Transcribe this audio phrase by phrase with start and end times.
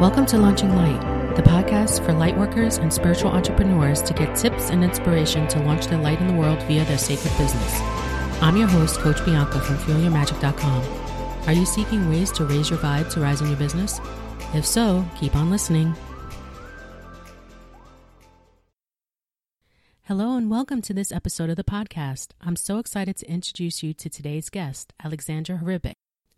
[0.00, 4.82] Welcome to Launching Light, the podcast for lightworkers and spiritual entrepreneurs to get tips and
[4.82, 7.80] inspiration to launch their light in the world via their sacred business.
[8.40, 11.46] I'm your host, Coach Bianca from FuelYourMagic.com.
[11.46, 14.00] Are you seeking ways to raise your vibe to rise in your business?
[14.54, 15.94] If so, keep on listening.
[20.04, 22.28] Hello and welcome to this episode of the podcast.
[22.40, 25.92] I'm so excited to introduce you to today's guest, Alexandra Hribic.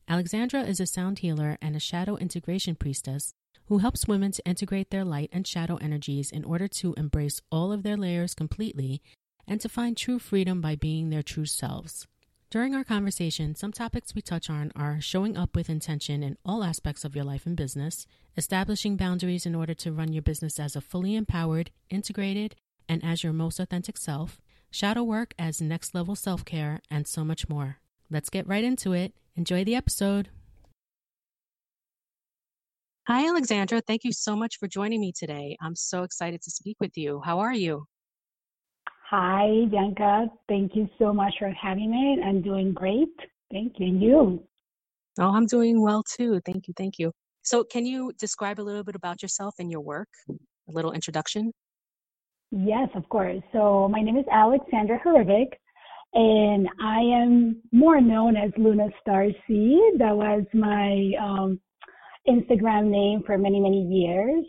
[0.08, 3.34] Alexandra is a sound healer and a shadow integration priestess
[3.72, 7.72] who helps women to integrate their light and shadow energies in order to embrace all
[7.72, 9.00] of their layers completely
[9.48, 12.06] and to find true freedom by being their true selves.
[12.50, 16.62] During our conversation, some topics we touch on are showing up with intention in all
[16.62, 20.76] aspects of your life and business, establishing boundaries in order to run your business as
[20.76, 22.54] a fully empowered, integrated,
[22.90, 24.38] and as your most authentic self,
[24.70, 27.78] shadow work as next level self care, and so much more.
[28.10, 29.14] Let's get right into it.
[29.34, 30.28] Enjoy the episode.
[33.08, 33.80] Hi, Alexandra.
[33.84, 35.56] Thank you so much for joining me today.
[35.60, 37.20] I'm so excited to speak with you.
[37.24, 37.84] How are you?
[39.10, 40.26] Hi, Bianca.
[40.48, 42.22] Thank you so much for having me.
[42.24, 43.08] I'm doing great.
[43.50, 43.86] Thank you.
[43.86, 44.44] And you?
[45.18, 46.40] Oh, I'm doing well too.
[46.46, 46.74] Thank you.
[46.76, 47.10] Thank you.
[47.42, 50.08] So, can you describe a little bit about yourself and your work?
[50.30, 50.34] A
[50.68, 51.50] little introduction?
[52.52, 53.42] Yes, of course.
[53.52, 55.48] So, my name is Alexandra Hribic,
[56.14, 59.98] and I am more known as Luna Star Seed.
[59.98, 61.60] That was my um,
[62.28, 64.44] Instagram name for many, many years.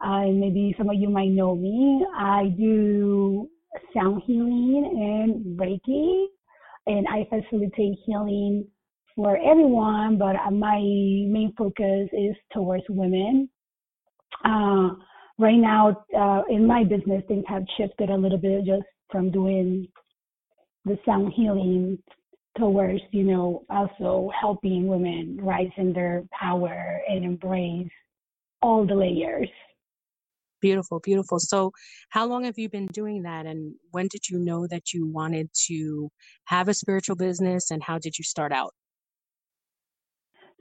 [0.00, 2.04] Uh, maybe some of you might know me.
[2.16, 3.48] I do
[3.94, 6.26] sound healing and Reiki,
[6.86, 8.66] and I facilitate healing
[9.16, 13.48] for everyone, but my main focus is towards women.
[14.44, 14.90] Uh,
[15.38, 19.86] right now, uh, in my business, things have shifted a little bit just from doing
[20.84, 21.98] the sound healing
[22.58, 27.90] towards, you know, also helping women rise in their power and embrace
[28.62, 29.48] all the layers.
[30.60, 31.38] Beautiful, beautiful.
[31.38, 31.72] So,
[32.08, 33.44] how long have you been doing that?
[33.44, 36.08] And when did you know that you wanted to
[36.46, 37.70] have a spiritual business?
[37.70, 38.72] And how did you start out?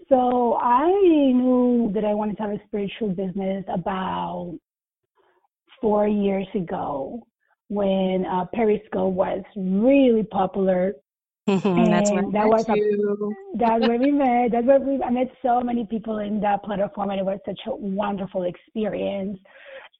[0.09, 4.57] So, I knew that I wanted to have a spiritual business about
[5.79, 7.25] four years ago
[7.69, 10.93] when uh, Periscope was really popular.
[11.45, 14.51] That's where that was a, that's where we met.
[14.51, 17.59] That's where we I met so many people in that platform, and it was such
[17.67, 19.37] a wonderful experience.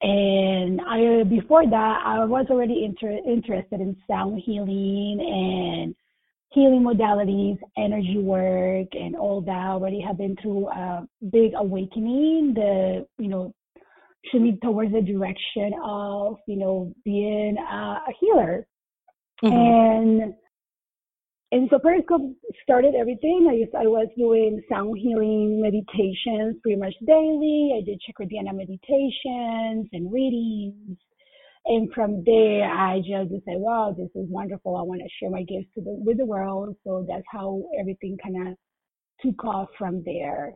[0.00, 5.94] And I before that, I was already inter- interested in sound healing and
[6.50, 9.52] healing modalities, energy work, and all that.
[9.52, 12.54] I already have been through a big awakening.
[12.54, 13.54] The you know
[14.32, 18.66] should towards the direction of you know being a, a healer,
[19.42, 19.54] mm-hmm.
[19.54, 20.34] and
[21.54, 22.34] and so Periscope
[22.64, 23.46] started everything.
[23.48, 27.78] I, I was doing sound healing meditations pretty much daily.
[27.78, 30.98] I did Chakradiana meditations and readings.
[31.66, 34.74] And from there, I just said, wow, this is wonderful.
[34.74, 36.74] I want to share my gifts the, with the world.
[36.82, 38.54] So that's how everything kind of
[39.24, 40.54] took off from there.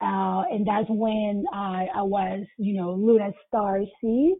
[0.00, 4.36] Uh, and that's when I, I was, you know, Luna Star Seed.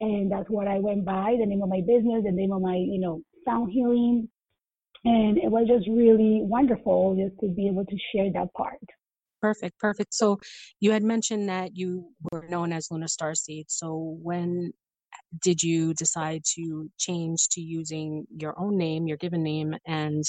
[0.00, 2.76] And that's what I went by, the name of my business, the name of my,
[2.76, 4.26] you know, sound healing
[5.04, 8.78] and it was just really wonderful just to be able to share that part.
[9.40, 10.12] Perfect, perfect.
[10.12, 10.38] So
[10.80, 13.64] you had mentioned that you were known as Luna Starseed.
[13.68, 14.72] So when
[15.42, 20.24] did you decide to change to using your own name, your given name, and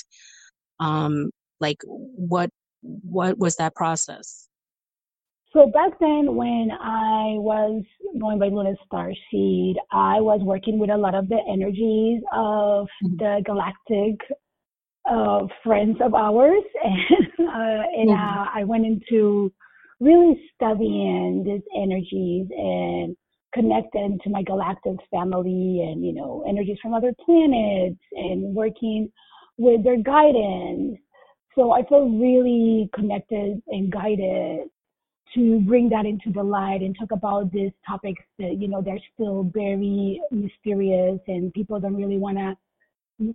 [0.79, 2.49] um, like what
[2.81, 4.47] what was that process?
[5.53, 7.83] So back then, when I was
[8.19, 12.87] going by Luna Star Seed, I was working with a lot of the energies of
[13.03, 13.17] mm-hmm.
[13.17, 14.17] the galactic
[15.09, 18.39] uh, friends of ours, and, uh, and mm-hmm.
[18.39, 19.51] uh, I went into
[19.99, 23.15] really studying these energies and
[23.53, 29.11] connecting to my galactic family and you know energies from other planets and working
[29.57, 30.97] with their guidance.
[31.55, 34.69] So I feel really connected and guided
[35.35, 38.99] to bring that into the light and talk about these topics that you know they're
[39.13, 42.55] still very mysterious and people don't really want to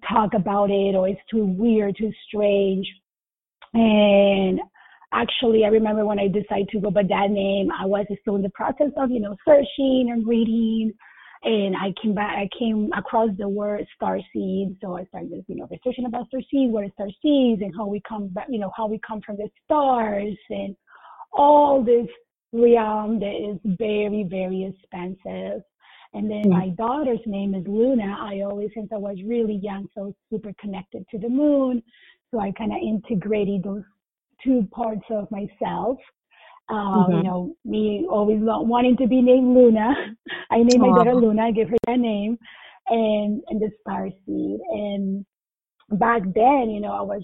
[0.09, 2.87] talk about it or it's too weird, too strange.
[3.75, 4.61] And
[5.13, 8.43] actually, I remember when I decided to go by that name, I was still in
[8.43, 10.93] the process of, you know, searching and reading.
[11.43, 14.77] And I came back, I came across the word star seed.
[14.81, 17.87] So I started, you know, researching about star seed, what is star seeds and how
[17.87, 20.75] we come back, you know, how we come from the stars and
[21.33, 22.09] all this
[22.53, 25.63] realm that is very, very expensive.
[26.17, 28.17] And then my daughter's name is Luna.
[28.19, 31.83] I always, since I was really young, so super connected to the moon.
[32.31, 33.83] So I kind of integrated those
[34.43, 35.99] two parts of myself.
[36.71, 37.13] Uh, mm-hmm.
[37.19, 39.93] You know, me always wanting to be named Luna.
[40.51, 41.43] I named my daughter Luna.
[41.43, 42.39] I gave her that name,
[42.89, 44.59] and and the star seed.
[44.71, 45.27] And
[45.91, 47.23] back then, you know, I was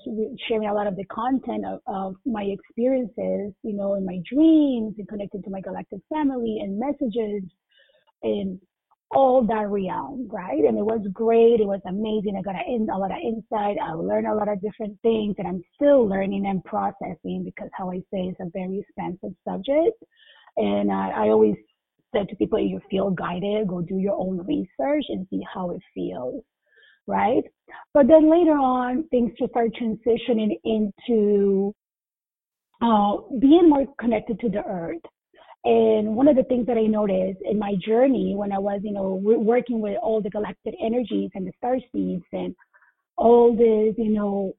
[0.48, 4.96] sharing a lot of the content of, of my experiences, you know, in my dreams
[4.98, 7.42] and connected to my galactic family and messages
[8.22, 8.60] and
[9.14, 10.64] all that realm, right?
[10.64, 11.60] And it was great.
[11.60, 12.36] It was amazing.
[12.36, 13.76] I got a, a lot of insight.
[13.82, 17.90] I learned a lot of different things and I'm still learning and processing because how
[17.90, 20.02] I say it's a very expensive subject.
[20.56, 21.56] And I, I always
[22.14, 25.70] said to people, if you feel guided, go do your own research and see how
[25.70, 26.42] it feels,
[27.06, 27.44] right?
[27.94, 31.74] But then later on, things just start transitioning into
[32.82, 35.02] uh, being more connected to the earth
[35.64, 38.92] and one of the things that I noticed in my journey when I was, you
[38.92, 42.54] know, working with all the galactic energies and the star seeds and
[43.16, 44.54] all these, you know,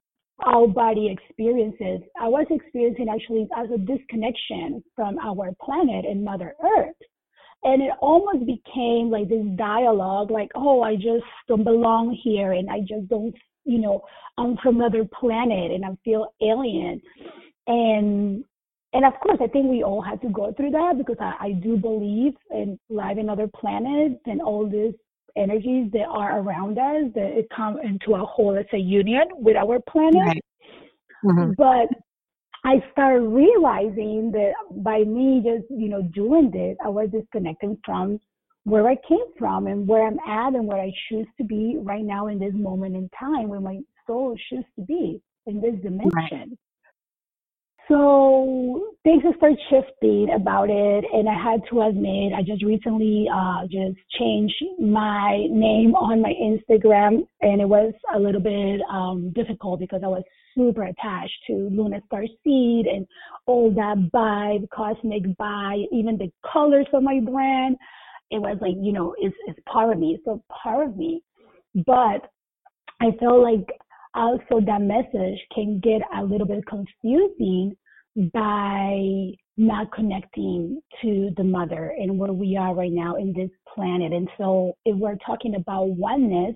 [0.45, 6.55] out body experiences, I was experiencing actually as a disconnection from our planet and Mother
[6.63, 6.95] Earth.
[7.63, 12.69] And it almost became like this dialogue, like, oh, I just don't belong here and
[12.69, 13.33] I just don't,
[13.65, 14.01] you know,
[14.37, 17.01] I'm from another planet and I feel alien.
[17.67, 18.43] And
[18.93, 21.51] and of course, I think we all had to go through that because I, I
[21.53, 24.93] do believe in life in other planets and all these
[25.35, 29.57] energies that are around us that it come into a whole as a union with
[29.57, 30.15] our planet.
[30.15, 30.45] Right.
[31.25, 31.51] Mm-hmm.
[31.57, 31.89] But
[32.65, 34.53] I started realizing that
[34.83, 38.19] by me just, you know, doing this, I was disconnecting from
[38.65, 42.05] where I came from and where I'm at and where I choose to be right
[42.05, 46.11] now in this moment in time where my soul chooses to be in this dimension.
[46.13, 46.57] Right.
[47.89, 53.27] So things have started shifting about it, and I had to admit, I just recently
[53.33, 59.33] uh, just changed my name on my Instagram, and it was a little bit um,
[59.35, 60.23] difficult because I was
[60.55, 63.05] super attached to Luna Star Seed and
[63.47, 67.75] all that vibe, cosmic vibe, even the colors of my brand.
[68.31, 71.21] It was like, you know, it's, it's part of me, it's a part of me.
[71.85, 72.29] But
[73.01, 73.67] I felt like
[74.15, 77.75] also that message can get a little bit confusing
[78.33, 84.11] by not connecting to the mother and where we are right now in this planet.
[84.11, 86.55] And so if we're talking about oneness,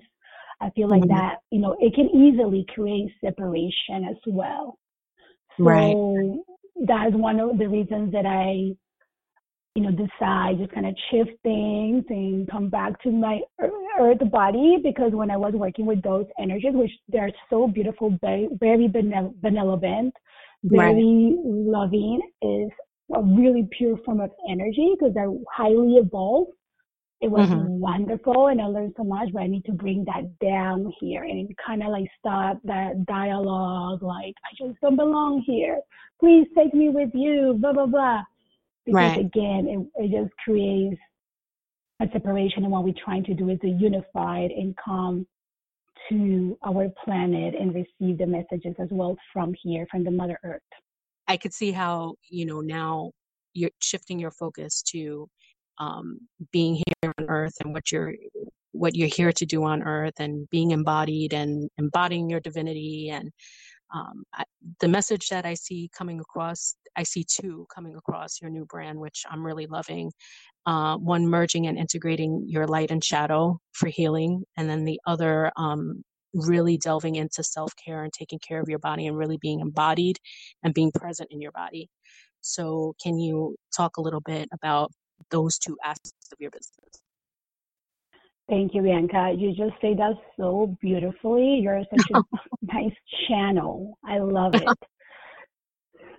[0.60, 1.16] I feel like mm-hmm.
[1.16, 4.78] that, you know, it can easily create separation as well.
[5.56, 6.36] So right.
[6.86, 8.76] that's one of the reasons that I
[9.78, 13.38] you know, decide just kind of shift things and come back to my
[14.00, 18.48] earth body because when I was working with those energies, which they're so beautiful, very,
[18.58, 20.14] very benevolent,
[20.64, 21.36] very right.
[21.44, 22.70] loving, is
[23.14, 26.50] a really pure form of energy because they're highly evolved.
[27.20, 27.78] It was mm-hmm.
[27.78, 31.48] wonderful and I learned so much, but I need to bring that down here and
[31.64, 35.78] kind of like stop that dialogue, like, I just don't belong here.
[36.18, 38.22] Please take me with you, blah, blah, blah
[38.88, 39.20] because right.
[39.20, 40.96] again, it, it just creates
[42.00, 42.62] a separation.
[42.64, 45.26] And what we're trying to do is to unify and come
[46.08, 50.62] to our planet and receive the messages as well from here, from the Mother Earth.
[51.26, 53.12] I could see how, you know, now
[53.52, 55.28] you're shifting your focus to
[55.76, 56.20] um,
[56.50, 58.14] being here on earth and what you're
[58.72, 63.30] what you're here to do on earth and being embodied and embodying your divinity and
[63.94, 64.44] um, I,
[64.80, 68.98] the message that I see coming across, I see two coming across your new brand,
[68.98, 70.10] which I'm really loving.
[70.66, 75.52] Uh, one merging and integrating your light and shadow for healing, and then the other
[75.56, 76.02] um,
[76.34, 80.16] really delving into self care and taking care of your body and really being embodied
[80.64, 81.88] and being present in your body.
[82.40, 84.90] So, can you talk a little bit about
[85.30, 87.00] those two aspects of your business?
[88.48, 89.34] Thank you, Bianca.
[89.36, 91.60] You just say that so beautifully.
[91.62, 92.22] You're such a
[92.62, 92.94] nice
[93.28, 93.96] channel.
[94.04, 94.76] I love it.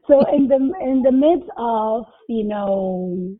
[0.09, 3.35] So in the in the midst of you know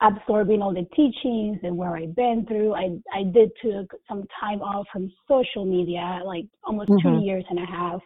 [0.00, 4.60] absorbing all the teachings and where I've been through, I I did took some time
[4.62, 7.18] off from social media, like almost mm-hmm.
[7.18, 8.00] two years and a half,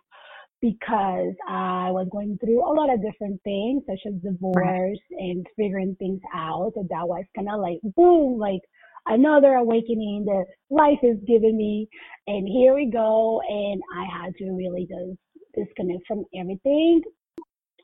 [0.63, 5.97] because I was going through a lot of different things, such as divorce and figuring
[5.99, 6.73] things out.
[6.77, 8.63] And that was kind of like boom, like
[9.07, 11.89] another awakening that life is giving me.
[12.27, 13.43] And here we go.
[13.47, 15.19] And I had to really just
[15.55, 17.03] disconnect from everything.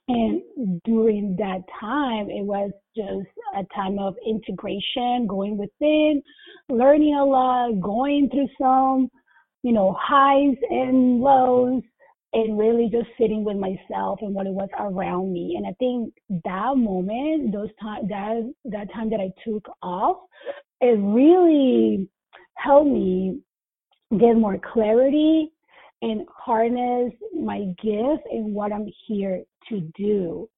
[0.08, 0.42] And
[0.84, 6.22] during that time, it was just a time of integration, going within,
[6.70, 9.10] learning a lot, going through some,
[9.62, 11.82] you know, highs and lows,
[12.32, 15.56] and really just sitting with myself and what it was around me.
[15.56, 20.16] And I think that moment, those time, that that time that I took off,
[20.80, 22.08] it really
[22.54, 23.40] helped me
[24.18, 25.50] get more clarity
[26.02, 30.48] and harness my gift and what I'm here to do.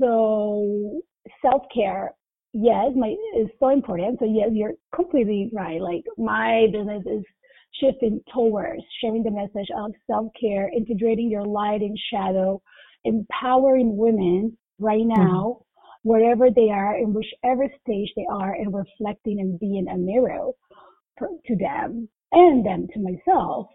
[0.00, 1.00] so
[1.42, 2.12] self care,
[2.52, 4.18] yes, my is so important.
[4.18, 5.80] So yes, you're completely right.
[5.80, 7.24] Like my business is
[7.80, 12.60] shifting towards sharing the message of self care, integrating your light and shadow,
[13.04, 15.22] empowering women right mm-hmm.
[15.22, 16.08] now, mm-hmm.
[16.08, 20.50] wherever they are, in whichever stage they are, and reflecting and being a mirror
[21.18, 23.68] to them and them to myself.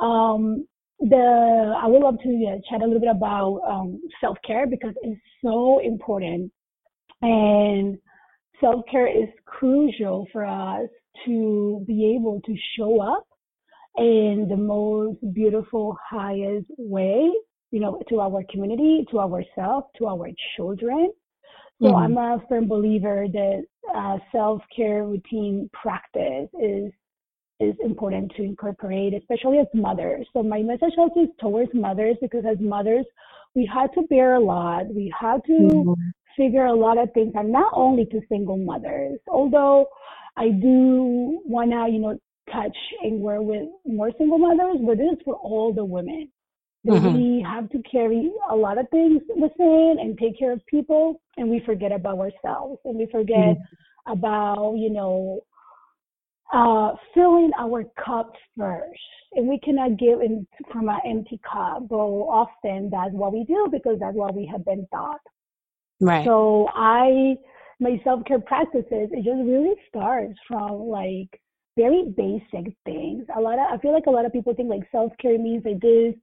[0.00, 0.66] Um,
[1.00, 4.94] the I would love to uh, chat a little bit about um, self care because
[5.02, 6.50] it's so important,
[7.22, 7.98] and
[8.60, 10.88] self care is crucial for us
[11.26, 13.26] to be able to show up
[13.98, 17.30] in the most beautiful, highest way,
[17.70, 21.10] you know, to our community, to ourselves, to our children.
[21.80, 21.96] So mm-hmm.
[21.96, 26.92] I'm a firm believer that uh, self care routine practice is
[27.60, 30.26] is important to incorporate, especially as mothers.
[30.32, 33.06] So my message also is towards mothers because as mothers,
[33.54, 34.86] we had to bear a lot.
[34.94, 35.92] We had to mm-hmm.
[36.36, 39.18] figure a lot of things, and not only to single mothers.
[39.28, 39.86] Although
[40.36, 42.18] I do wanna, you know,
[42.52, 46.30] touch and work with more single mothers, but this is for all the women.
[46.86, 47.14] Mm-hmm.
[47.16, 51.48] We have to carry a lot of things within and take care of people, and
[51.48, 54.12] we forget about ourselves, and we forget mm-hmm.
[54.12, 55.40] about, you know,
[56.52, 59.00] uh, filling our cups first.
[59.32, 63.68] And we cannot give in from an empty cup, but often that's what we do
[63.70, 65.20] because that's what we have been taught.
[66.00, 66.24] Right.
[66.24, 67.36] So I,
[67.80, 71.28] my self-care practices, it just really starts from like
[71.76, 73.26] very basic things.
[73.36, 75.80] A lot of, I feel like a lot of people think like self-care means like
[75.80, 76.14] this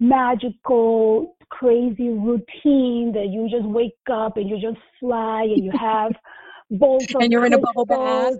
[0.00, 6.12] magical, crazy routine that you just wake up and you just fly and you have
[6.70, 8.34] bowls of and you're in a bubble bath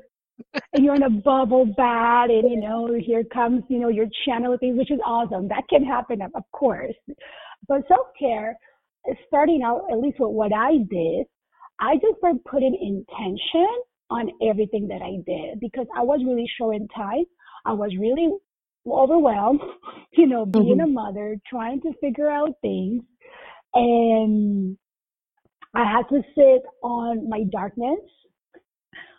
[0.73, 4.57] and you're in a bubble bath and you know here comes you know your channel
[4.59, 5.49] channeling which is awesome.
[5.49, 6.95] That can happen of course.
[7.66, 8.57] But self-care
[9.26, 11.26] starting out at least with what i did
[11.80, 13.68] i just started putting intention
[14.11, 17.25] on everything that i did because i was really short in time
[17.66, 18.28] i was really
[18.87, 19.61] overwhelmed
[20.12, 20.80] you know being mm-hmm.
[20.80, 23.02] a mother trying to figure out things.
[23.75, 24.76] And
[25.75, 28.00] i had to sit on my darkness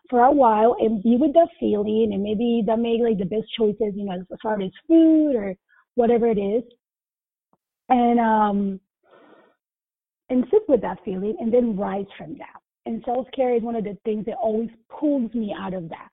[0.09, 3.45] for a while and be with that feeling and maybe that make like the best
[3.57, 5.55] choices, you know, as far as food or
[5.95, 6.63] whatever it is.
[7.89, 8.79] And um
[10.29, 12.61] and sit with that feeling and then rise from that.
[12.85, 16.09] And self care is one of the things that always pulls me out of that.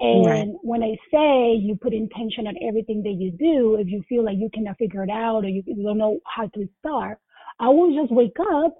[0.00, 0.48] And right.
[0.62, 4.36] when I say you put intention on everything that you do, if you feel like
[4.36, 7.18] you cannot figure it out or you don't know how to start,
[7.60, 8.74] I will just wake up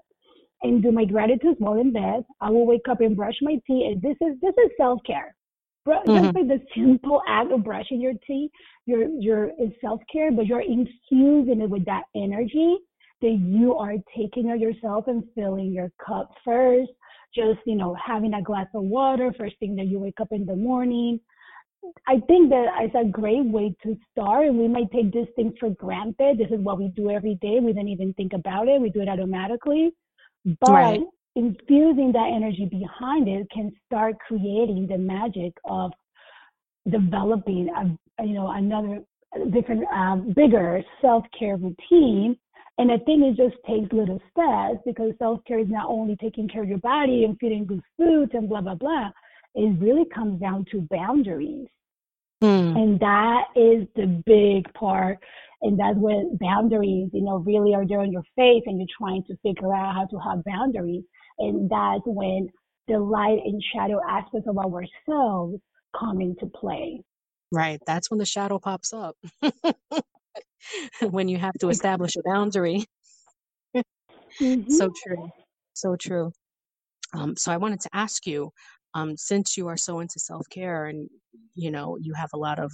[0.63, 2.23] and do my gratitude while in bed.
[2.41, 3.85] I will wake up and brush my teeth.
[3.91, 5.35] And this is this is self care.
[5.87, 6.15] Mm-hmm.
[6.15, 8.51] Just like the simple act of brushing your teeth,
[8.85, 12.77] your your is self care, but you're infusing it with that energy
[13.21, 16.91] that you are taking of yourself and filling your cup first.
[17.35, 20.45] Just you know, having a glass of water first thing that you wake up in
[20.45, 21.19] the morning.
[22.07, 24.47] I think that it's a great way to start.
[24.47, 26.37] And we might take these things for granted.
[26.37, 27.59] This is what we do every day.
[27.59, 28.79] We don't even think about it.
[28.79, 29.93] We do it automatically.
[30.45, 31.01] But right.
[31.35, 35.91] infusing that energy behind it can start creating the magic of
[36.89, 39.01] developing a, you know another
[39.51, 42.37] different um, bigger self-care routine
[42.77, 46.63] and I think it just takes little steps because self-care is not only taking care
[46.63, 49.09] of your body and feeding good foods and blah blah blah
[49.55, 51.67] it really comes down to boundaries
[52.43, 52.77] mm.
[52.77, 55.17] and that is the big part
[55.63, 59.23] and that's when boundaries, you know, really are there on your face and you're trying
[59.23, 61.03] to figure out how to have boundaries.
[61.39, 62.49] And that's when
[62.87, 65.55] the light and shadow aspects of ourselves
[65.97, 67.01] come into play.
[67.51, 67.79] Right.
[67.87, 69.15] That's when the shadow pops up.
[71.01, 72.85] when you have to establish a boundary.
[73.75, 74.69] mm-hmm.
[74.69, 75.29] So true.
[75.73, 76.31] So true.
[77.13, 78.51] Um, so I wanted to ask you,
[78.95, 81.09] um, since you are so into self care and
[81.55, 82.71] you know you have a lot of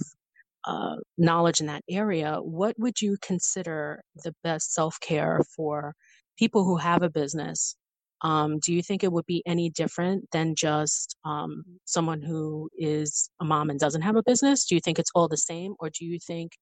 [0.66, 5.94] uh, knowledge in that area, what would you consider the best self care for
[6.38, 7.76] people who have a business?
[8.22, 13.30] Um, do you think it would be any different than just um, someone who is
[13.40, 14.66] a mom and doesn't have a business?
[14.66, 16.52] Do you think it's all the same, or do you think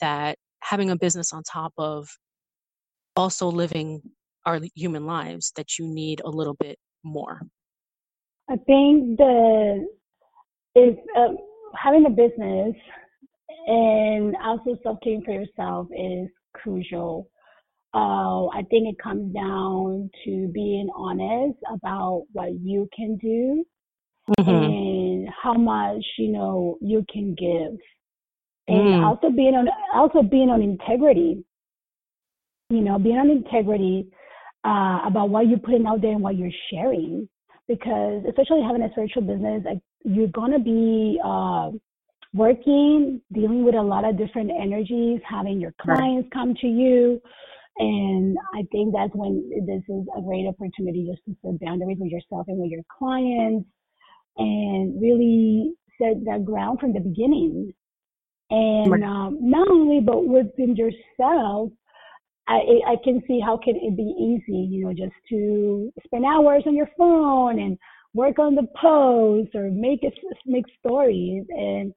[0.00, 2.08] that having a business on top of
[3.16, 4.02] also living
[4.46, 7.40] our human lives that you need a little bit more?
[8.50, 9.86] I think the
[10.74, 11.28] is uh,
[11.76, 12.74] having a business
[13.66, 17.28] and also self-caring for yourself is crucial.
[17.94, 23.64] Uh, I think it comes down to being honest about what you can do
[24.38, 24.50] mm-hmm.
[24.50, 27.78] and how much you know you can give,
[28.68, 29.04] and mm.
[29.04, 31.44] also being on also being on integrity.
[32.70, 34.06] You know, being on integrity
[34.64, 37.28] uh, about what you're putting out there and what you're sharing.
[37.68, 41.70] Because especially having a spiritual business, like, you're gonna be uh,
[42.34, 47.20] working, dealing with a lot of different energies, having your clients come to you.
[47.78, 52.10] And I think that's when this is a great opportunity just to set boundaries with
[52.10, 53.66] yourself and with your clients
[54.36, 57.72] and really set that ground from the beginning.
[58.50, 61.70] And um, not only, but within yourself,
[62.48, 66.64] I, I can see how can it be easy, you know, just to spend hours
[66.66, 67.78] on your phone and
[68.14, 70.12] work on the post or make it
[70.44, 71.94] make stories and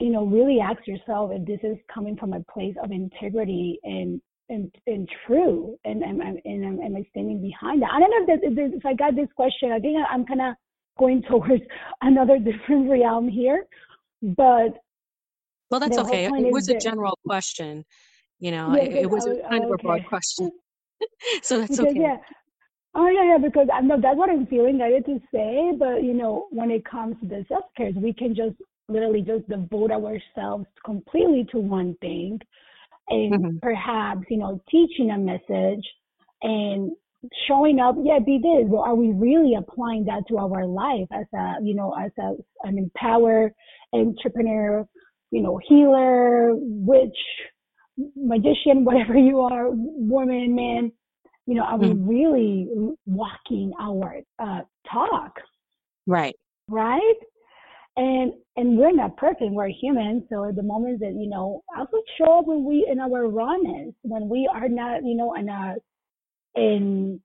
[0.00, 4.20] you know really ask yourself if this is coming from a place of integrity and
[4.48, 7.90] and and true and and and, and am I standing behind that?
[7.92, 9.72] I don't know if, this, if I got this question.
[9.72, 10.54] I think I'm kind of
[10.98, 11.62] going towards
[12.02, 13.66] another different realm here,
[14.22, 14.74] but
[15.70, 16.26] well, that's okay.
[16.26, 17.84] It was a general question.
[18.38, 20.50] You know, yeah, it, it, was a, kind of a broad question,
[21.42, 22.00] so that's because, okay.
[22.00, 22.16] Yeah.
[22.94, 23.38] Oh yeah, yeah.
[23.38, 24.80] Because I know that's what I'm feeling.
[24.82, 28.12] I had to say, but you know, when it comes to the self care, we
[28.12, 28.56] can just
[28.88, 32.38] literally just devote ourselves completely to one thing
[33.08, 33.58] and mm-hmm.
[33.62, 35.84] perhaps you know teaching a message
[36.42, 36.90] and
[37.48, 38.64] showing up yeah be this.
[38.66, 42.34] Well are we really applying that to our life as a you know as a
[42.66, 43.52] an empowered
[43.92, 44.86] entrepreneur
[45.30, 47.16] you know healer witch
[48.16, 50.92] magician whatever you are woman man?
[51.46, 52.06] You know are mm-hmm.
[52.06, 52.68] we really
[53.06, 54.60] walking our uh,
[54.90, 55.40] talk?
[56.06, 56.34] Right.
[56.68, 57.14] Right
[57.96, 60.26] and and we're not perfect we're human.
[60.28, 63.94] So at the moment that you know also show up when we in our rawness
[64.02, 65.76] when we are not you know in a
[66.56, 67.20] in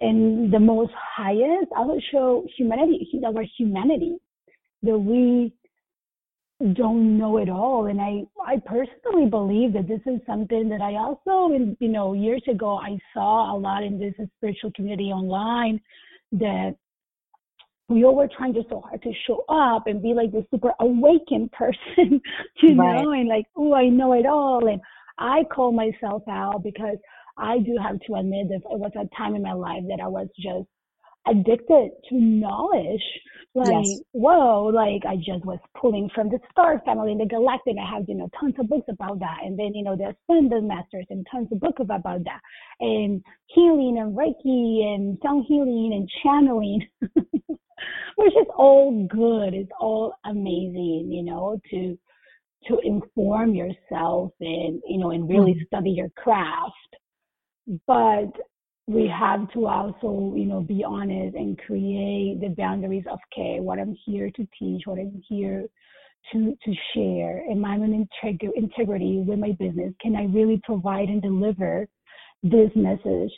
[0.00, 4.16] in the most highest i will show humanity our humanity
[4.82, 5.52] that we
[6.74, 7.86] don't know it all.
[7.86, 12.12] And i i personally believe that this is something that i also in you know
[12.12, 15.80] years ago i saw a lot in this spiritual community online
[16.32, 16.74] that
[17.90, 20.72] we all were trying just so hard to show up and be like this super
[20.80, 22.20] awakened person,
[22.62, 23.02] you right.
[23.02, 24.66] know, and like, oh, I know it all.
[24.68, 24.80] And
[25.18, 26.96] I call myself out because
[27.36, 30.06] I do have to admit that it was a time in my life that I
[30.06, 30.68] was just
[31.26, 33.02] addicted to knowledge.
[33.52, 34.00] Like, yes.
[34.12, 37.74] whoa, like I just was pulling from the star family and the galactic.
[37.82, 39.38] I have, you know, tons of books about that.
[39.42, 42.40] And then, you know, the ascended masters and tons of books about that.
[42.78, 46.86] And healing and Reiki and sound healing and channeling.
[48.16, 49.54] which is all good.
[49.54, 51.98] It's all amazing, you know, to
[52.68, 55.66] to inform yourself and you know and really mm-hmm.
[55.66, 56.74] study your craft.
[57.86, 58.32] But
[58.86, 63.78] we have to also, you know, be honest and create the boundaries of okay, what
[63.78, 65.66] I'm here to teach, what I'm here
[66.32, 67.44] to to share.
[67.50, 69.92] Am I integ- integrity with my business?
[70.00, 71.86] Can I really provide and deliver
[72.42, 73.30] this message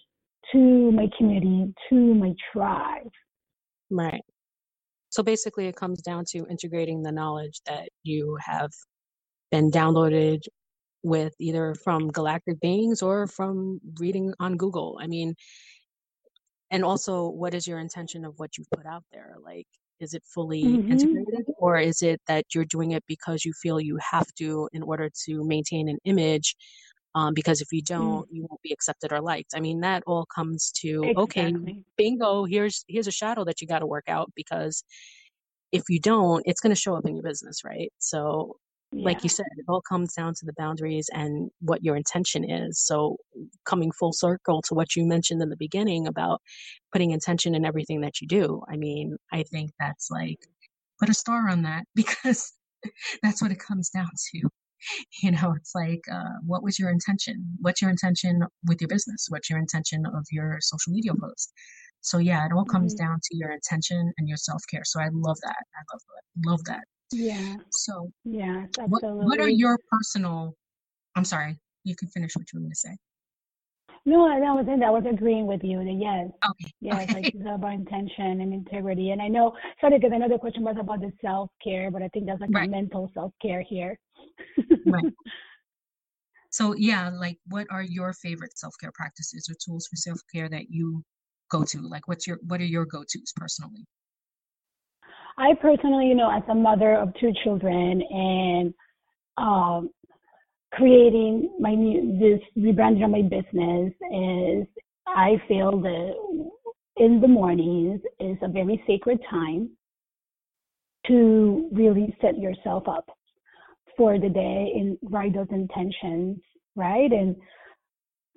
[0.52, 3.10] to my community, to my tribe?
[3.90, 4.22] Right.
[5.12, 8.70] So basically, it comes down to integrating the knowledge that you have
[9.50, 10.40] been downloaded
[11.02, 14.98] with either from galactic beings or from reading on Google.
[15.02, 15.34] I mean,
[16.70, 19.34] and also, what is your intention of what you put out there?
[19.44, 19.66] Like,
[20.00, 20.92] is it fully mm-hmm.
[20.92, 24.82] integrated, or is it that you're doing it because you feel you have to in
[24.82, 26.56] order to maintain an image
[27.14, 27.86] um, because if you mm.
[27.86, 29.52] don't, you won't be accepted or liked.
[29.54, 31.22] I mean, that all comes to exactly.
[31.22, 31.54] okay,
[31.96, 32.44] bingo.
[32.44, 34.82] Here's here's a shadow that you got to work out because
[35.72, 37.90] if you don't, it's going to show up in your business, right?
[37.98, 38.56] So,
[38.92, 39.04] yeah.
[39.06, 42.78] like you said, it all comes down to the boundaries and what your intention is.
[42.78, 43.16] So,
[43.64, 46.40] coming full circle to what you mentioned in the beginning about
[46.92, 48.62] putting intention in everything that you do.
[48.68, 50.38] I mean, I think that's like
[51.00, 52.52] put a star on that because
[53.22, 54.48] that's what it comes down to.
[55.22, 57.44] you know it's like uh, what was your intention?
[57.60, 59.26] What's your intention with your business?
[59.28, 61.52] What's your intention of your social media post?
[62.00, 63.04] So yeah it all comes mm-hmm.
[63.06, 64.82] down to your intention and your self-care.
[64.84, 65.56] So i love that.
[65.56, 66.50] I love that.
[66.50, 66.84] Love that.
[67.12, 67.56] Yeah.
[67.70, 70.54] So yeah what, what are your personal
[71.16, 72.96] i'm sorry you can finish what you were going to say
[74.04, 75.78] no, I was in, I was agreeing with you.
[75.78, 76.72] That yes, okay.
[76.80, 77.14] yes, okay.
[77.14, 79.10] like it's about intention and integrity.
[79.10, 82.02] And I know, sorry, because I know the question was about the self care, but
[82.02, 82.68] I think that's like right.
[82.68, 83.98] a mental self care here.
[84.86, 85.04] right.
[86.52, 90.50] So yeah, like what are your favorite self care practices or tools for self care
[90.50, 91.02] that you
[91.50, 91.80] go to?
[91.80, 93.86] Like, what's your what are your go tos personally?
[95.38, 98.74] I personally, you know, as a mother of two children and
[99.38, 99.88] um,
[100.72, 104.66] creating my new this rebranding of my business is
[105.06, 106.14] I feel that
[106.96, 109.70] in the mornings is a very sacred time
[111.06, 113.06] to really set yourself up
[113.96, 116.38] for the day and write those intentions,
[116.76, 117.10] right?
[117.12, 117.36] And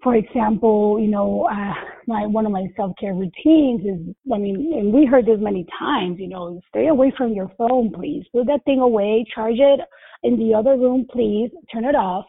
[0.05, 1.73] for example, you know, uh,
[2.05, 5.65] my one of my self care routines is, I mean, and we heard this many
[5.79, 8.23] times, you know, stay away from your phone, please.
[8.31, 9.79] Put that thing away, charge it
[10.21, 11.49] in the other room, please.
[11.73, 12.25] Turn it off.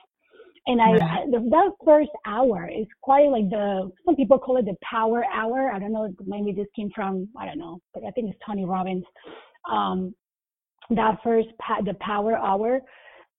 [0.68, 4.74] And I, the, that first hour is quite like the, some people call it the
[4.82, 5.70] power hour.
[5.70, 8.64] I don't know, maybe this came from, I don't know, but I think it's Tony
[8.64, 9.04] Robbins.
[9.70, 10.14] Um,
[10.90, 12.80] that first, pa- the power hour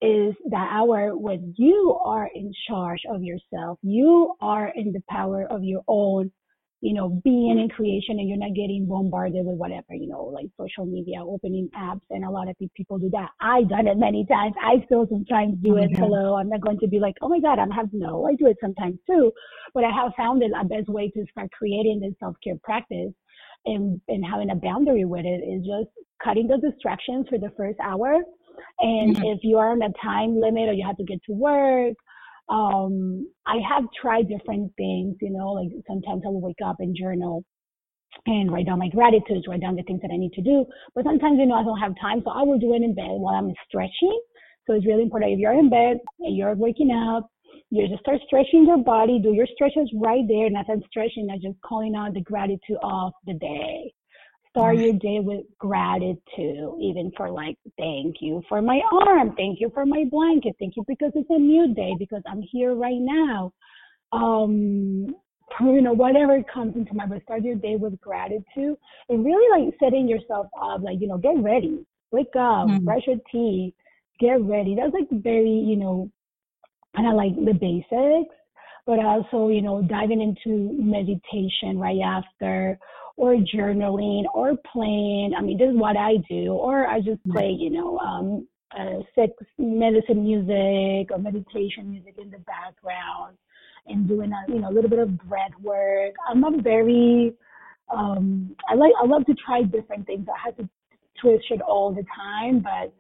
[0.02, 3.80] is the hour when you are in charge of yourself.
[3.82, 6.32] You are in the power of your own,
[6.82, 10.46] you know, being and creation and you're not getting bombarded with whatever, you know, like
[10.60, 12.02] social media, opening apps.
[12.12, 13.30] And a lot of people do that.
[13.42, 14.54] I've done it many times.
[14.64, 15.90] I still sometimes do it.
[15.92, 16.04] Mm-hmm.
[16.04, 16.36] Hello.
[16.36, 18.58] I'm not going to be like, oh my God, I'm have no, I do it
[18.62, 19.32] sometimes too.
[19.74, 23.14] But I have found it a best way to start creating this self-care practice
[23.66, 25.90] and, and having a boundary with it is just
[26.24, 28.22] cutting the distractions for the first hour
[28.80, 29.26] and mm-hmm.
[29.26, 31.96] if you are on a time limit or you have to get to work,
[32.50, 36.96] um, I have tried different things, you know, like sometimes I will wake up and
[36.96, 37.44] journal
[38.26, 40.66] and write down my gratitudes, write down the things that I need to do.
[40.96, 43.20] But sometimes, you know, I don't have time, so I will do it in bed
[43.20, 44.20] while I'm stretching.
[44.66, 47.30] So it's really important if you're in bed and you're waking up,
[47.70, 50.46] you just start stretching your body, do your stretches right there.
[50.46, 53.92] And as I'm stretching, I'm just calling out the gratitude of the day
[54.50, 59.70] start your day with gratitude, even for like, thank you for my arm, thank you
[59.74, 63.52] for my blanket, thank you because it's a new day, because I'm here right now.
[64.12, 65.16] Um,
[65.62, 68.78] you know, whatever comes into my mind, start your day with gratitude
[69.10, 72.86] and really like setting yourself up, like, you know, get ready, wake up, mm-hmm.
[72.86, 73.74] brush your teeth,
[74.20, 74.76] get ready.
[74.76, 76.12] That's like very, you know,
[76.96, 78.36] kind of like the basics,
[78.86, 82.78] but also, you know, diving into meditation right after
[83.18, 85.34] or journaling or playing.
[85.38, 89.00] I mean, this is what I do, or I just play, you know, um, uh,
[89.16, 93.36] sex medicine music or meditation music in the background
[93.88, 96.14] and doing a, you know, a little bit of breath work.
[96.30, 97.34] I'm a very,
[97.90, 100.28] um, I like, I love to try different things.
[100.30, 100.70] I have to
[101.20, 102.94] twist it all the time, but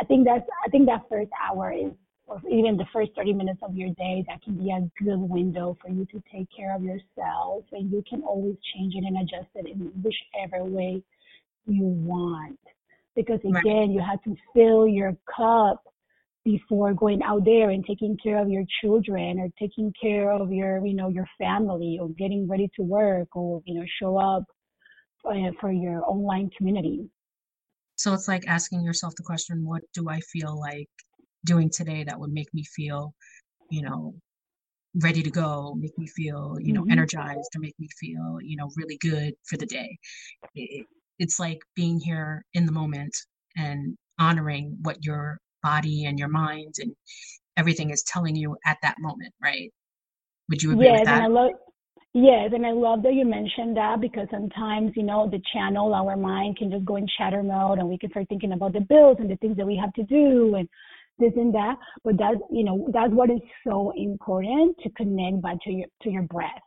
[0.00, 1.92] I think that's, I think that first hour is
[2.30, 5.76] or even the first 30 minutes of your day, that can be a good window
[5.82, 7.64] for you to take care of yourself.
[7.72, 11.02] And you can always change it and adjust it in whichever way
[11.66, 12.58] you want.
[13.16, 15.82] Because again, you have to fill your cup
[16.44, 20.86] before going out there and taking care of your children or taking care of your,
[20.86, 24.44] you know, your family or getting ready to work or, you know, show up
[25.28, 27.10] uh, for your online community.
[27.96, 30.88] So it's like asking yourself the question, what do I feel like
[31.44, 33.14] doing today that would make me feel,
[33.70, 34.14] you know,
[35.02, 36.92] ready to go, make me feel, you know, mm-hmm.
[36.92, 39.96] energized or make me feel, you know, really good for the day.
[40.54, 40.86] It,
[41.18, 43.14] it's like being here in the moment
[43.56, 46.94] and honoring what your body and your mind and
[47.56, 49.70] everything is telling you at that moment, right?
[50.48, 51.22] Would you agree yes, with that?
[51.22, 51.50] And I love,
[52.14, 56.16] yes, and I love that you mentioned that because sometimes, you know, the channel, our
[56.16, 59.18] mind can just go in chatter mode and we can start thinking about the bills
[59.20, 60.68] and the things that we have to do and
[61.20, 61.76] this and that.
[62.04, 66.10] But that's you know that's what is so important to connect back to your to
[66.10, 66.62] your breath.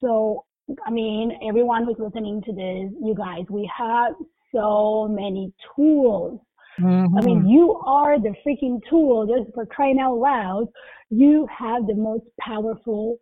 [0.00, 0.44] So
[0.86, 4.14] I mean, everyone who's listening to this, you guys, we have
[4.54, 6.40] so many tools.
[6.80, 7.18] Mm-hmm.
[7.18, 9.26] I mean, you are the freaking tool.
[9.26, 10.68] Just for crying out loud,
[11.10, 13.18] you have the most powerful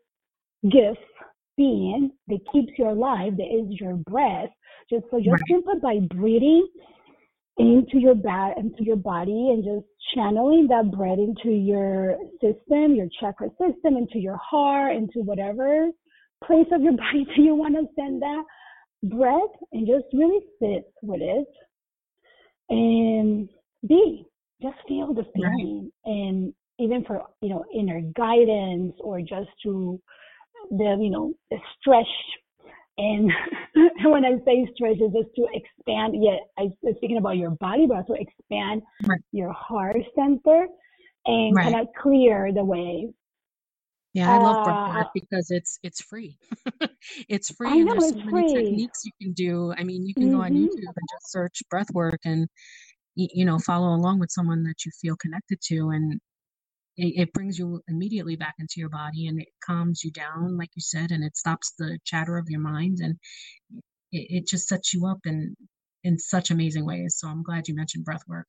[0.71, 0.99] gift
[1.57, 3.37] being that keeps you alive.
[3.37, 4.51] That is your breath.
[4.91, 5.41] Just so just right.
[5.49, 6.67] simply by breathing
[7.59, 13.09] into your bat into your body and just channeling that breath into your system, your
[13.21, 15.89] chakra system, into your heart, into whatever
[16.45, 18.45] place of your body that you want to send that
[19.03, 21.49] breath and just really sit with it
[22.71, 23.49] and
[23.87, 24.25] be
[24.61, 26.13] just feel the feeling right.
[26.13, 30.01] and even for you know inner guidance or just to
[30.71, 32.07] the you know the stretch
[32.99, 33.31] and
[34.05, 36.15] when I say stretch, is just to expand.
[36.23, 39.21] Yet I'm speaking about your body, but also expand right.
[39.33, 40.67] your heart center
[41.27, 41.73] and right.
[41.73, 43.09] kind of clear the way.
[44.15, 46.39] Yeah, I love breath work uh, because it's it's free.
[47.29, 48.65] it's free, I and there's so many free.
[48.65, 49.73] techniques you can do.
[49.77, 50.33] I mean, you can mm-hmm.
[50.33, 50.65] go on mm-hmm.
[50.65, 52.49] YouTube and just search breath work and
[53.15, 56.21] you know follow along with someone that you feel connected to, and
[56.99, 60.71] it, it brings you immediately back into your body and it calms you down, like
[60.75, 63.17] you said, and it stops the chatter of your mind and
[64.13, 65.55] it, it just sets you up in
[66.05, 67.17] in such amazing ways.
[67.19, 68.49] So I'm glad you mentioned breath work.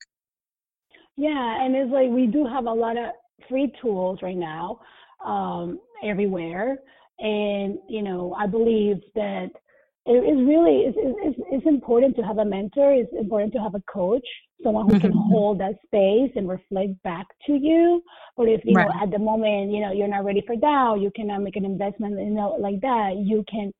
[1.16, 3.10] Yeah, and it's like we do have a lot of
[3.48, 4.80] free tools right now
[5.24, 6.78] um, everywhere,
[7.18, 9.50] and you know I believe that
[10.06, 12.92] it is really it's, it's, it's important to have a mentor.
[12.92, 14.26] It's important to have a coach
[14.62, 15.30] someone who can mm-hmm.
[15.30, 18.02] hold that space and reflect back to you.
[18.36, 18.88] But if you right.
[18.88, 21.64] know at the moment, you know, you're not ready for that, you cannot make an
[21.64, 23.72] investment, you know, like that, you can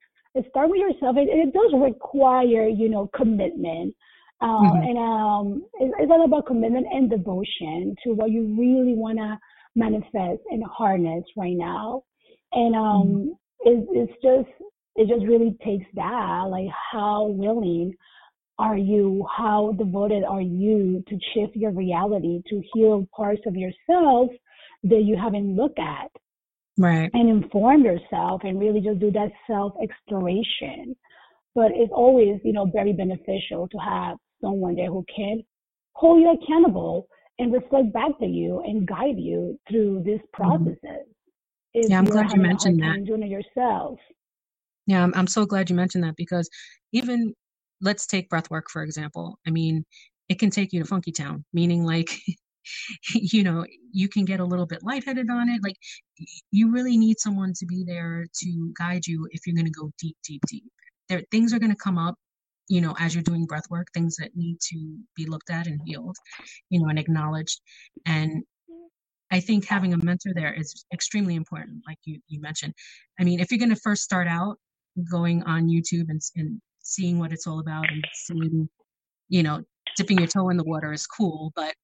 [0.48, 1.16] start with yourself.
[1.16, 3.94] It, it does require, you know, commitment.
[4.40, 4.88] Um, mm-hmm.
[4.88, 9.38] And um, it, it's all about commitment and devotion to what you really want to
[9.74, 12.04] manifest and harness right now.
[12.52, 13.28] And um, mm-hmm.
[13.68, 14.48] it, it's just,
[15.00, 17.94] it just really takes that, like how willing
[18.58, 19.26] are you?
[19.34, 24.28] How devoted are you to shift your reality, to heal parts of yourself
[24.84, 26.10] that you haven't looked at?
[26.76, 27.10] Right.
[27.14, 30.94] And inform yourself and really just do that self exploration.
[31.54, 35.42] But it's always, you know, very beneficial to have someone there who can
[35.94, 37.08] hold you accountable
[37.38, 40.42] and reflect back to you and guide you through these mm-hmm.
[40.42, 41.06] processes.
[41.74, 41.90] Mm-hmm.
[41.90, 43.06] Yeah, I'm glad you mentioned that.
[43.06, 43.98] Doing it yourself.
[44.86, 46.48] Yeah, I'm, I'm so glad you mentioned that because
[46.92, 47.34] even
[47.80, 49.38] let's take breath work for example.
[49.46, 49.84] I mean,
[50.28, 52.10] it can take you to funky town, meaning like
[53.14, 55.62] you know, you can get a little bit lightheaded on it.
[55.62, 55.76] Like
[56.50, 59.90] you really need someone to be there to guide you if you're going to go
[59.98, 60.64] deep, deep, deep.
[61.08, 62.14] There, things are going to come up,
[62.68, 65.80] you know, as you're doing breath work, things that need to be looked at and
[65.84, 66.16] healed,
[66.70, 67.60] you know, and acknowledged.
[68.06, 68.44] And
[69.30, 72.74] I think having a mentor there is extremely important, like you, you mentioned.
[73.20, 74.56] I mean, if you're going to first start out
[75.10, 78.68] going on YouTube and, and seeing what it's all about and seeing,
[79.28, 79.62] you know,
[79.96, 81.74] dipping your toe in the water is cool, but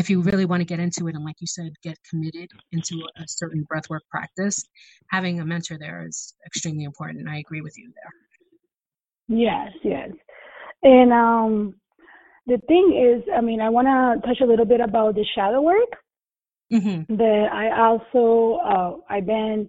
[0.00, 2.94] if you really want to get into it and like you said get committed into
[3.18, 4.64] a certain breathwork practice
[5.10, 9.38] having a mentor there is extremely important i agree with you there.
[9.38, 10.10] Yes yes.
[10.82, 11.74] And um
[12.46, 15.60] the thing is i mean i want to touch a little bit about the shadow
[15.60, 15.92] work.
[16.72, 17.16] Mm-hmm.
[17.16, 19.68] that i also uh, i've been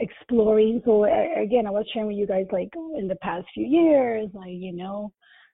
[0.00, 4.28] exploring so again i was sharing with you guys like in the past few years
[4.34, 5.12] like you know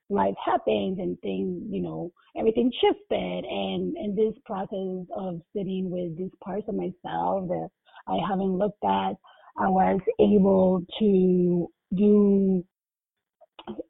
[0.09, 3.45] life happens and things, you know, everything shifted.
[3.45, 7.69] And in this process of sitting with these parts of myself that
[8.07, 9.13] I haven't looked at,
[9.59, 12.63] I was able to do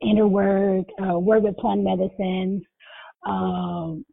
[0.02, 2.64] inner work, uh, work with plant medicines,
[3.26, 4.06] um,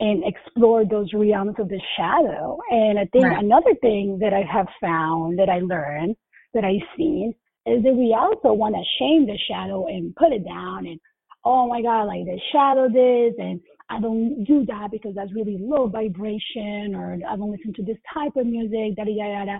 [0.00, 2.58] and explore those realms of the shadow.
[2.70, 3.42] And I think right.
[3.42, 6.16] another thing that I have found that I learned
[6.54, 7.32] that I see
[7.66, 11.00] is that we also want to shame the shadow and put it down and
[11.44, 15.56] oh my God, like the shadow this and I don't do that because that's really
[15.58, 19.58] low vibration or I don't listen to this type of music, da da da da,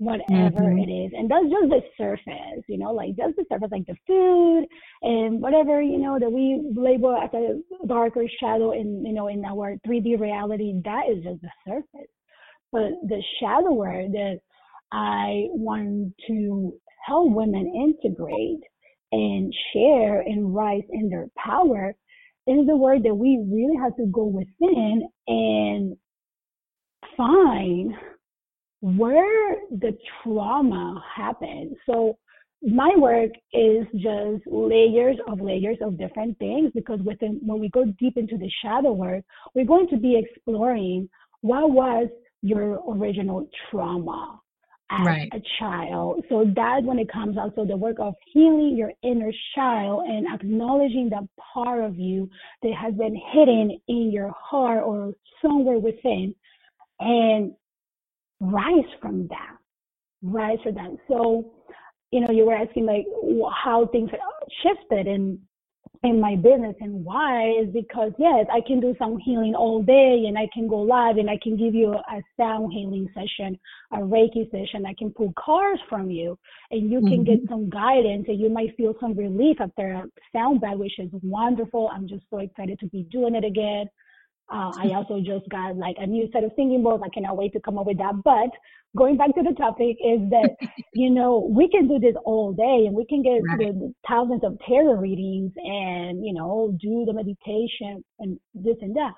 [0.00, 0.78] whatever mm-hmm.
[0.78, 1.12] it is.
[1.14, 4.64] And that's just the surface, you know, like just the surface, like the food
[5.02, 9.44] and whatever, you know, that we label as a darker shadow in, you know, in
[9.44, 12.08] our 3D reality, that is just the surface.
[12.72, 14.38] But the shadow work that
[14.90, 16.72] I want to
[17.06, 18.62] help women integrate
[19.12, 21.94] and share and rise in their power
[22.46, 25.94] is the word that we really have to go within and
[27.18, 27.92] find
[28.80, 31.76] where the trauma happened.
[31.86, 32.16] So
[32.62, 37.84] my work is just layers of layers of different things because within when we go
[37.98, 41.08] deep into the shadow work, we're going to be exploring
[41.40, 42.08] what was
[42.42, 44.40] your original trauma
[44.90, 45.28] as right.
[45.32, 46.24] a child.
[46.28, 50.26] So that when it comes out, so the work of healing your inner child and
[50.34, 52.28] acknowledging that part of you
[52.62, 56.34] that has been hidden in your heart or somewhere within
[56.98, 57.52] and
[58.40, 59.56] rise from that.
[60.22, 60.96] Rise from that.
[61.08, 61.52] So,
[62.10, 63.06] you know, you were asking like
[63.62, 64.10] how things
[64.62, 65.38] shifted in
[66.02, 70.24] in my business and why is because yes i can do some healing all day
[70.26, 73.58] and i can go live and i can give you a sound healing session
[73.92, 76.38] a reiki session i can pull cards from you
[76.70, 77.24] and you can mm-hmm.
[77.24, 81.10] get some guidance and you might feel some relief after a sound bath which is
[81.22, 83.86] wonderful i'm just so excited to be doing it again
[84.50, 87.02] uh, I also just got like a new set of singing bowls.
[87.04, 88.14] I cannot wait to come up with that.
[88.24, 88.50] But
[88.96, 90.56] going back to the topic is that,
[90.94, 93.74] you know, we can do this all day and we can get right.
[94.08, 99.12] thousands of tarot readings and, you know, do the meditation and this and that.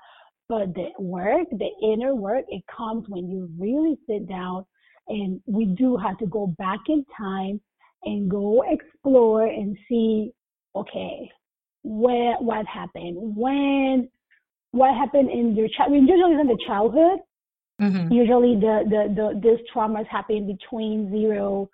[0.49, 4.65] But the work, the inner work, it comes when you really sit down
[5.07, 7.59] and we do have to go back in time
[8.03, 10.31] and go explore and see,
[10.75, 11.31] okay,
[11.83, 13.15] where, what happened?
[13.17, 14.09] When,
[14.73, 17.19] what happened in your child, usually in the childhood,
[17.79, 18.11] mm-hmm.
[18.11, 21.69] usually the, the, the, this traumas happen between zero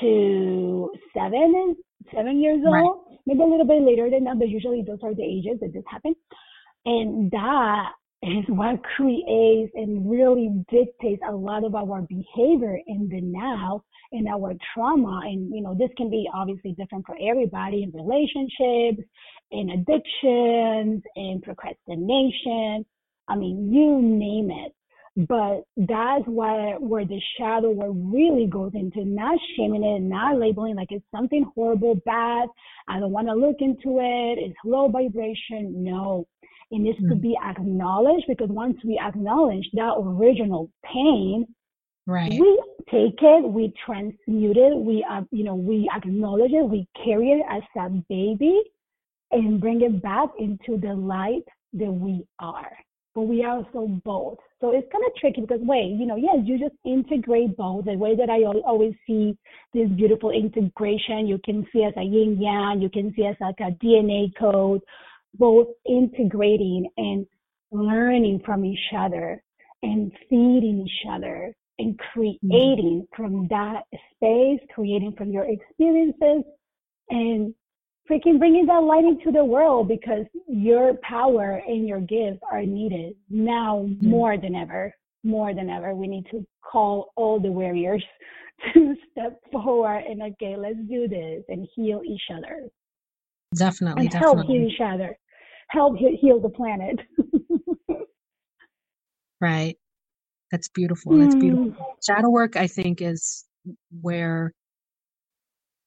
[0.00, 1.76] to seven, and
[2.14, 2.80] seven years right.
[2.80, 5.72] old, maybe a little bit later than that, but usually those are the ages that
[5.74, 6.14] this happens.
[6.86, 7.90] And that
[8.22, 14.26] is what creates and really dictates a lot of our behavior in the now and
[14.26, 15.20] our trauma.
[15.24, 19.08] And, you know, this can be obviously different for everybody in relationships,
[19.52, 22.84] in addictions, in procrastination.
[23.28, 24.74] I mean, you name it.
[25.26, 30.76] But that's where where the shadow work really goes into not shaming it, not labeling
[30.76, 32.48] like it's something horrible, bad.
[32.86, 34.38] I don't want to look into it.
[34.38, 35.82] It's low vibration.
[35.82, 36.28] No,
[36.70, 37.10] it needs mm-hmm.
[37.10, 41.46] to be acknowledged because once we acknowledge that original pain,
[42.06, 46.86] right, we take it, we transmute it, we uh, you know we acknowledge it, we
[47.04, 48.60] carry it as a baby,
[49.30, 52.72] and bring it back into the light that we are
[53.18, 54.38] but we are also both.
[54.60, 57.86] So it's kind of tricky because wait, you know, yes, you just integrate both.
[57.86, 59.36] The way that I always see
[59.74, 63.58] this beautiful integration, you can see as a yin yang, you can see as like
[63.58, 64.82] a DNA code,
[65.38, 67.26] both integrating and
[67.70, 69.42] learning from each other
[69.82, 73.22] and feeding each other and creating mm-hmm.
[73.22, 73.82] from that
[74.14, 76.44] space, creating from your experiences
[77.10, 77.54] and
[78.10, 83.14] freaking bringing that light into the world because your power and your gifts are needed
[83.28, 84.08] now mm-hmm.
[84.08, 84.94] more than ever.
[85.24, 88.04] More than ever, we need to call all the warriors
[88.72, 92.68] to step forward and okay, let's do this and heal each other.
[93.54, 94.36] Definitely, and definitely.
[94.36, 95.18] help heal each other,
[95.70, 97.00] help heal the planet.
[99.40, 99.76] right.
[100.50, 101.18] That's beautiful.
[101.18, 101.72] That's beautiful.
[101.72, 101.76] Mm.
[102.06, 103.44] Shadow work, I think, is
[104.00, 104.52] where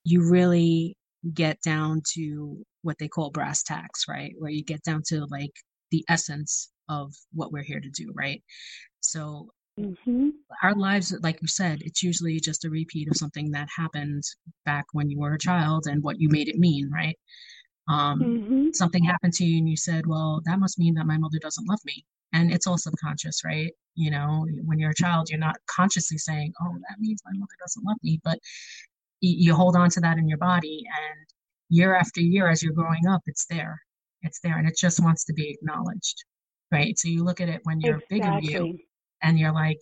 [0.04, 0.96] you really
[1.34, 4.34] get down to what they call brass tacks, right?
[4.38, 5.54] Where you get down to like
[5.92, 8.42] the essence of what we're here to do, right?
[9.02, 10.30] So mm-hmm.
[10.64, 14.24] our lives, like you said, it's usually just a repeat of something that happened
[14.66, 17.18] back when you were a child and what you made it mean, right?
[17.92, 18.68] Um, mm-hmm.
[18.74, 21.68] Something happened to you and you said, well, that must mean that my mother doesn't
[21.68, 22.06] love me.
[22.34, 23.72] And it's all subconscious, right?
[23.96, 27.52] You know, when you're a child, you're not consciously saying, oh, that means my mother
[27.60, 28.22] doesn't love me.
[28.24, 28.40] But
[29.22, 31.28] you hold on to that in your body and
[31.70, 33.80] year after year as you're growing up it's there
[34.24, 36.26] it's there and it just wants to be acknowledged
[36.72, 38.20] right so you look at it when you're exactly.
[38.20, 38.78] big of you
[39.22, 39.80] and you're like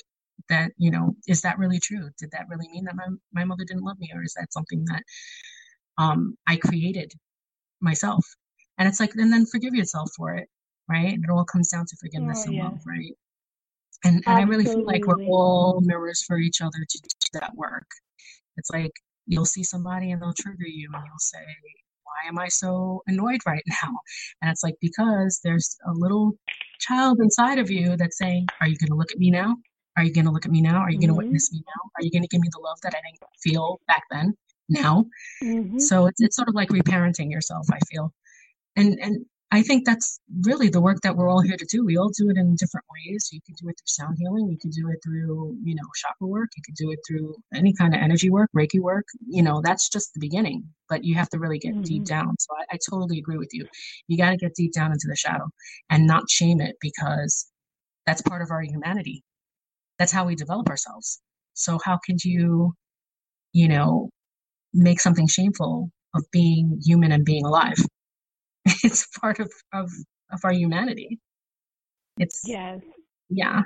[0.50, 3.63] that you know is that really true did that really mean that my, my mother
[3.65, 5.04] didn't love me or is that something that
[5.98, 7.12] um i created
[7.82, 8.26] myself
[8.78, 10.48] and it's like and then forgive yourself for it
[10.89, 12.63] right it all comes down to forgiveness oh, and yeah.
[12.63, 13.15] love right
[14.04, 17.56] and, and I really feel like we're all mirrors for each other to do that
[17.56, 17.88] work.
[18.58, 18.92] It's like
[19.28, 21.46] you'll see somebody and they'll trigger you and you'll say,
[22.04, 23.92] why am I so annoyed right now?
[24.42, 26.38] And it's like, because there's a little
[26.80, 29.56] child inside of you that's saying, are you going to look at me now?
[29.98, 30.78] Are you going to look at me now?
[30.78, 31.26] Are you going to mm-hmm.
[31.26, 31.92] witness me now?
[31.98, 34.34] Are you going to give me the love that I didn't feel back then?
[34.69, 35.05] Now.
[35.43, 35.79] Mm-hmm.
[35.79, 38.13] So it's, it's sort of like reparenting yourself, I feel.
[38.75, 41.84] And, and I think that's really the work that we're all here to do.
[41.84, 43.29] We all do it in different ways.
[43.32, 44.47] You can do it through sound healing.
[44.47, 46.49] You can do it through, you know, chakra work.
[46.55, 49.05] You can do it through any kind of energy work, Reiki work.
[49.27, 51.82] You know, that's just the beginning, but you have to really get mm-hmm.
[51.82, 52.36] deep down.
[52.38, 53.65] So I, I totally agree with you.
[54.08, 55.47] You got to get deep down into the shadow
[55.89, 57.47] and not shame it because
[58.05, 59.23] that's part of our humanity.
[59.97, 61.21] That's how we develop ourselves.
[61.55, 62.73] So how could you,
[63.51, 64.12] you know,
[64.73, 67.77] make something shameful of being human and being alive?
[68.84, 69.91] it's part of, of,
[70.32, 71.19] of our humanity.
[72.17, 72.79] It's yes,
[73.29, 73.62] yeah.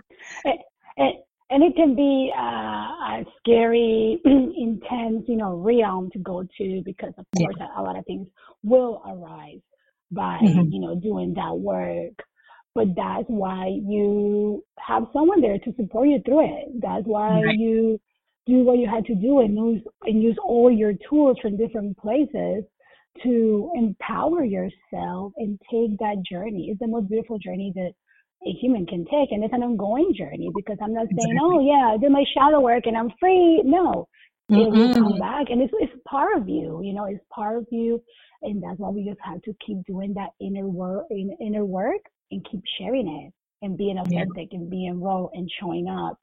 [0.97, 1.13] And,
[1.49, 7.13] and it can be uh, a scary, intense, you know, realm to go to because,
[7.17, 7.67] of course, yeah.
[7.77, 8.27] a lot of things
[8.63, 9.61] will arise
[10.11, 10.71] by, mm-hmm.
[10.71, 12.13] you know, doing that work.
[12.75, 16.81] But that's why you have someone there to support you through it.
[16.81, 17.55] That's why right.
[17.55, 17.99] you
[18.45, 21.97] do what you had to do and use and use all your tools from different
[21.97, 22.63] places
[23.21, 26.69] to empower yourself and take that journey.
[26.69, 27.91] It's the most beautiful journey that
[28.45, 29.31] a human can take.
[29.31, 32.59] And it's an ongoing journey because I'm not saying, oh, yeah, I did my shadow
[32.59, 33.61] work and I'm free.
[33.63, 34.07] No,
[34.51, 34.55] mm-hmm.
[34.55, 37.67] it will come back and it's, it's part of you, you know, it's part of
[37.71, 38.01] you.
[38.41, 42.01] And that's why we just have to keep doing that inner work, inner work
[42.31, 44.59] and keep sharing it and being authentic yeah.
[44.59, 46.17] and being raw and showing up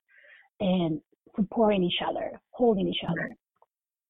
[0.61, 1.01] and
[1.41, 3.31] supporting each other, holding each other.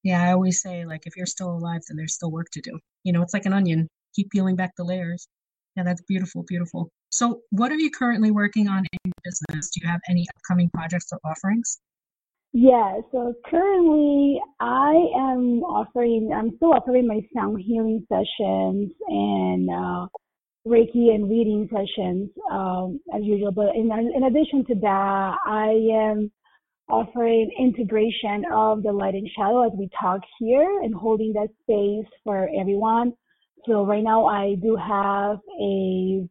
[0.03, 2.79] Yeah, I always say like if you're still alive, then there's still work to do.
[3.03, 3.87] You know, it's like an onion.
[4.15, 5.27] Keep peeling back the layers.
[5.77, 6.89] Yeah, that's beautiful, beautiful.
[7.11, 9.69] So, what are you currently working on in your business?
[9.69, 11.79] Do you have any upcoming projects or offerings?
[12.53, 20.07] Yeah, so currently I am offering, I'm still offering my sound healing sessions and uh,
[20.67, 23.53] Reiki and reading sessions um, as usual.
[23.53, 26.29] But in, in addition to that, I am
[26.91, 32.11] offering integration of the light and shadow as we talk here and holding that space
[32.23, 33.13] for everyone.
[33.65, 36.27] So right now I do have a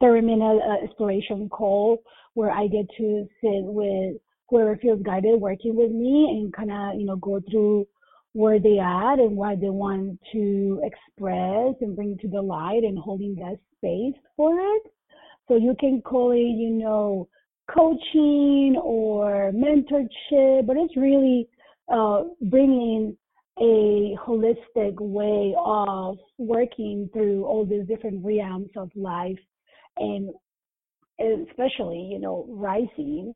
[0.00, 2.02] 30 minute uh, exploration call
[2.34, 4.16] where I get to sit with
[4.48, 7.86] whoever feels guided working with me and kind of, you know, go through
[8.32, 12.98] where they at and what they want to express and bring to the light and
[12.98, 14.82] holding that space for it.
[15.48, 17.28] So you can call it, you know,
[17.72, 21.48] coaching or mentorship, but it's really
[21.92, 23.16] uh, bringing
[23.58, 29.38] a holistic way of working through all these different realms of life
[29.98, 30.30] and
[31.20, 33.34] especially, you know, rising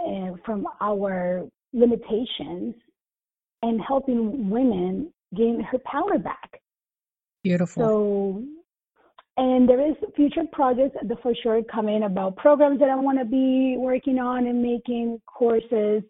[0.00, 2.74] uh, from our limitations
[3.62, 6.60] and helping women gain her power back.
[7.44, 7.82] Beautiful.
[7.82, 8.44] So,
[9.40, 13.76] and there is future projects for sure coming about programs that I want to be
[13.78, 16.02] working on and making courses.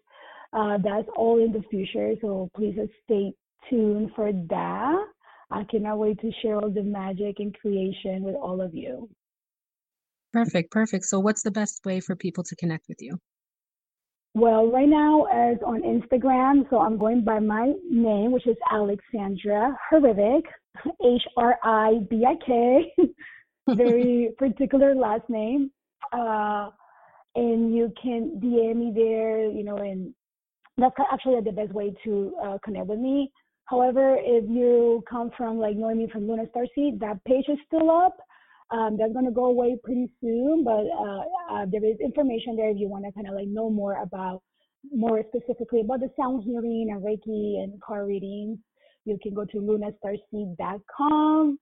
[0.51, 2.13] Uh, that's all in the future.
[2.19, 3.31] So please stay
[3.69, 5.05] tuned for that.
[5.49, 9.09] I cannot wait to share all the magic and creation with all of you.
[10.33, 11.05] Perfect, perfect.
[11.05, 13.17] So, what's the best way for people to connect with you?
[14.33, 19.77] Well, right now, as on Instagram, so I'm going by my name, which is Alexandra
[19.91, 20.43] Hribik,
[21.03, 22.93] H R I B I K,
[23.75, 25.69] very particular last name.
[26.13, 26.69] Uh,
[27.35, 30.13] and you can DM me there, you know, and
[30.77, 33.31] that's actually the best way to uh, connect with me.
[33.65, 37.89] However, if you come from like knowing me from Luna Starseed, that page is still
[37.89, 38.17] up.
[38.71, 42.69] Um, that's going to go away pretty soon, but uh, uh, there is information there
[42.69, 44.41] if you want to kind of like know more about
[44.93, 48.57] more specifically about the sound healing and Reiki and card readings.
[49.05, 51.59] You can go to lunastarseed.com.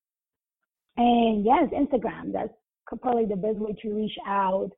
[0.98, 2.34] And yes, Instagram.
[2.34, 2.54] That's
[3.02, 4.70] probably the best way to reach out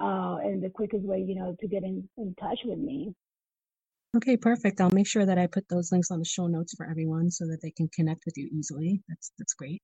[0.00, 3.14] uh, and the quickest way, you know, to get in, in touch with me.
[4.16, 4.80] Okay, perfect.
[4.80, 7.46] I'll make sure that I put those links on the show notes for everyone so
[7.46, 9.02] that they can connect with you easily.
[9.08, 9.82] That's that's great.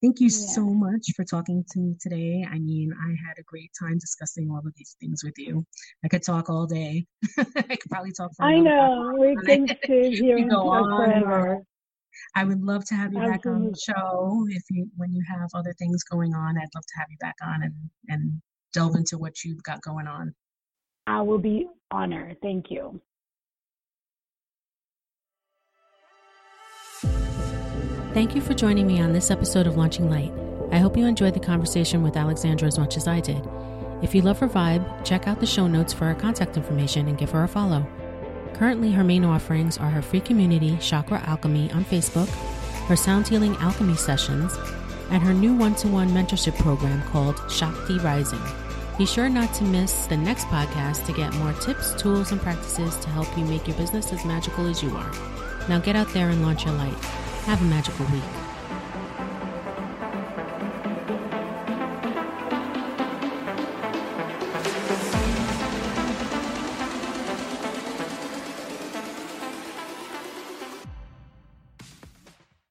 [0.00, 0.46] Thank you yeah.
[0.54, 2.46] so much for talking to me today.
[2.48, 5.66] I mean, I had a great time discussing all of these things with you.
[6.04, 7.06] I could talk all day.
[7.38, 8.44] I could probably talk for.
[8.44, 11.62] I know we can sit here and go on forever.
[12.36, 13.38] I would love to have you Absolutely.
[13.38, 16.56] back on the show if you when you have other things going on.
[16.56, 17.74] I'd love to have you back on and
[18.08, 20.34] and delve into what you've got going on.
[21.08, 22.36] I will be honored.
[22.42, 23.00] Thank you.
[28.14, 30.30] Thank you for joining me on this episode of Launching Light.
[30.70, 33.42] I hope you enjoyed the conversation with Alexandra as much as I did.
[34.02, 37.16] If you love her vibe, check out the show notes for her contact information and
[37.16, 37.86] give her a follow.
[38.52, 42.28] Currently, her main offerings are her free community, Chakra Alchemy, on Facebook,
[42.86, 44.54] her Sound Healing Alchemy sessions,
[45.08, 48.42] and her new one to one mentorship program called Shakti Rising.
[48.98, 52.94] Be sure not to miss the next podcast to get more tips, tools, and practices
[52.98, 55.12] to help you make your business as magical as you are.
[55.66, 57.31] Now get out there and launch your light.
[57.46, 58.41] Have a magical week.